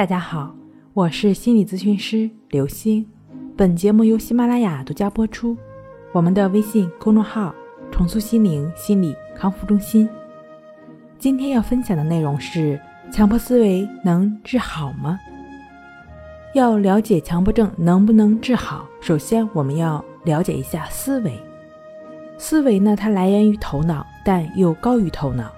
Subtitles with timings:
[0.00, 0.54] 大家好，
[0.94, 3.06] 我是心理咨询师刘星。
[3.54, 5.54] 本节目由喜马拉雅独家播出。
[6.12, 7.54] 我们的微信公众号
[7.92, 10.08] “重塑心灵心理康复中心”。
[11.20, 12.80] 今天要分享的内容是：
[13.12, 15.20] 强迫思维能治好吗？
[16.54, 21.38] 要了解强迫症能不能治好，首先我们要了解一下思维。
[22.38, 25.52] 思维呢，它来源于头脑，但又高于头脑。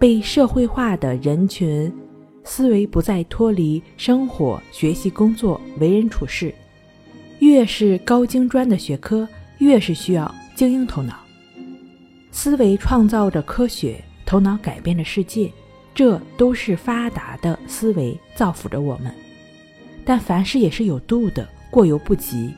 [0.00, 1.96] 被社会化的人群。
[2.48, 6.52] 思维不再脱离生活、学习、工作、为人处事。
[7.40, 11.14] 越是高精专的学科，越是需要精英头脑。
[12.32, 15.52] 思维创造着科学，头脑改变着世界，
[15.94, 19.12] 这都是发达的思维造福着我们。
[20.02, 22.50] 但凡事也是有度的，过犹不及。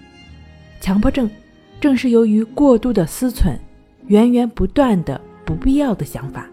[0.81, 1.29] 强迫症
[1.81, 3.59] 正是由于过度的思忖，
[4.07, 6.49] 源源不断的不必要的想法，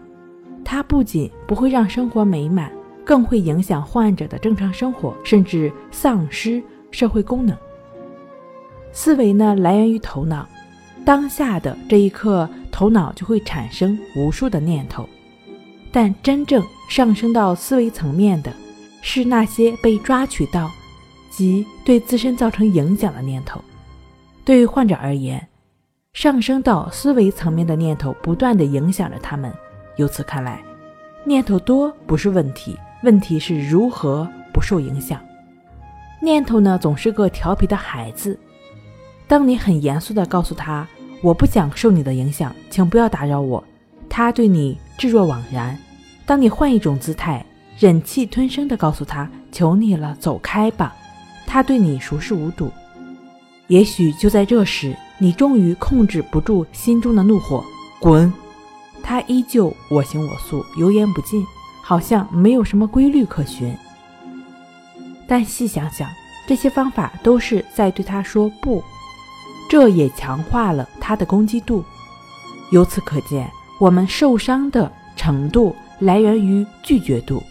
[0.64, 2.70] 它不仅不会让生活美满。
[3.08, 7.56] 更会影响患者的正常生活，甚至丧失社会功能。
[8.92, 10.46] 思维呢，来源于头脑，
[11.06, 15.08] 当下的这一刻，头脑就会产生无数的念头。
[15.90, 18.52] 但真正上升到思维层面的，
[19.00, 20.70] 是那些被抓取到
[21.30, 23.58] 及对自身造成影响的念头。
[24.44, 25.48] 对于患者而言，
[26.12, 29.50] 上升到思维层面的念头不断的影响着他们。
[29.96, 30.62] 由此看来，
[31.24, 32.76] 念头多不是问题。
[33.02, 35.20] 问题是如何不受影响？
[36.20, 38.38] 念头呢，总是个调皮的孩子。
[39.28, 40.86] 当你很严肃地告诉他
[41.22, 43.62] “我不想受你的影响，请不要打扰我”，
[44.08, 45.76] 他对你置若罔然；
[46.26, 47.44] 当你换一种姿态，
[47.78, 50.96] 忍气吞声地告诉他“求你了，走开吧”，
[51.46, 52.70] 他对你熟视无睹。
[53.68, 57.62] 也许就在这时，你终于控制不住心中的怒火，
[58.00, 58.32] 滚！
[59.02, 61.46] 他依旧我行我素，油盐不进。
[61.88, 63.74] 好像没有什么规律可循，
[65.26, 66.06] 但细想想，
[66.46, 68.84] 这些方法都是在对他说不，
[69.70, 71.82] 这也强化了他的攻击度。
[72.72, 73.50] 由此可见，
[73.80, 77.42] 我们受伤的程度来源于拒绝度。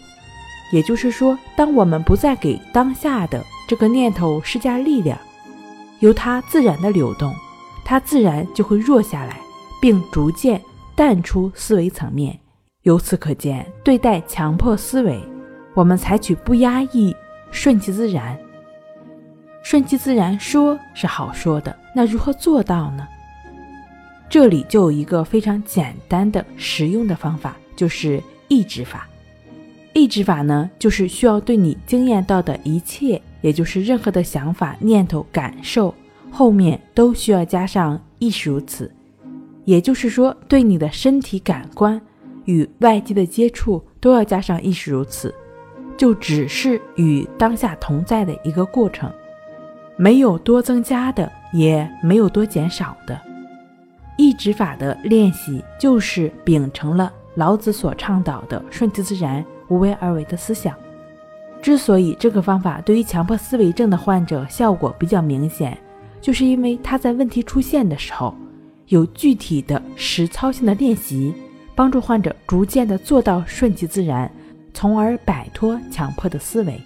[0.72, 5.18] 也就是说，当我们不再给当下的这个念头施加力量，
[5.98, 7.34] 由它自然的流动，
[7.84, 9.40] 它自然就会弱下来，
[9.82, 10.62] 并逐渐
[10.94, 12.38] 淡出思维层面。
[12.82, 15.20] 由此可见，对待强迫思维，
[15.74, 17.14] 我们采取不压抑、
[17.50, 18.38] 顺其自然。
[19.64, 23.06] 顺其自然说是好说的，那如何做到呢？
[24.30, 29.08] 这里就有一个非常简单的、实用的方法，就是抑制法。
[29.92, 35.92] 抑制法呢，就是需要对你经验到的一切，也就是任何的想法、念头、感受，
[36.30, 38.90] 后面都需要加上“亦是如此”。
[39.66, 42.00] 也就是说，对你的身体感官。
[42.48, 45.32] 与外界的接触都要加上亦是如此，
[45.98, 49.12] 就只是与当下同在的一个过程，
[49.98, 53.20] 没有多增加的，也没有多减少的。
[54.16, 60.74] 抑制法的练习就是秉承了老子所倡导的顺其自然、无为而为的思想。
[61.60, 65.76] 之所以这个方法对于强迫思维症的患者效果比较明显，
[66.18, 68.34] 就是因为他在问题出现的时候，
[68.86, 71.34] 有具体的实操性的练习。
[71.78, 74.28] 帮助患者逐渐的做到顺其自然，
[74.74, 76.76] 从而摆脱强迫的思维。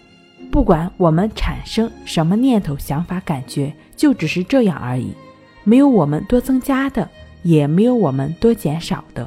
[0.51, 5.15] 不管我们产生什么念头、想法、感觉，就只是这样而已，
[5.65, 7.09] 没有我们多增加的，
[7.43, 9.27] 也没有我们多减少的，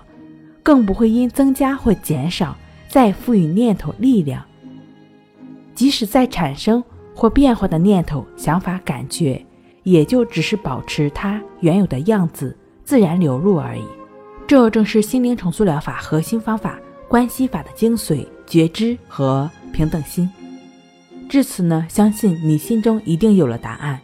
[0.62, 2.56] 更不会因增加或减少
[2.88, 4.46] 再赋予念头力量。
[5.74, 6.84] 即使再产生
[7.16, 9.44] 或变化的念头、想法、感觉，
[9.82, 13.84] 也就只是保持它原有的样子，自然流入而已。
[14.48, 16.80] 这正是心灵重塑疗法核心方法——
[17.10, 20.30] 关系法的精髓：觉知和平等心。
[21.28, 24.00] 至此呢，相信你心中一定有了答案。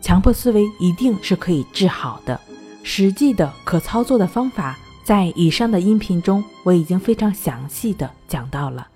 [0.00, 2.40] 强迫思维一定是可以治好的，
[2.84, 8.86] 实际的可操作的方法，在以上的音频中我已经非常详细的讲到了。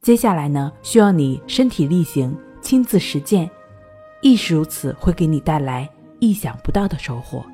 [0.00, 3.50] 接下来呢，需要你身体力行，亲自实践，
[4.22, 5.86] 亦是如此，会给你带来
[6.18, 7.44] 意想不到的收获。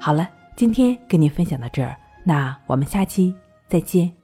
[0.00, 0.26] 好了。
[0.54, 3.34] 今天跟您分享到这儿，那我们下期
[3.68, 4.21] 再见。